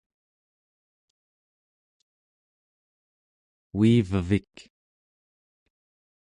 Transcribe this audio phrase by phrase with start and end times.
[3.77, 4.55] uivevik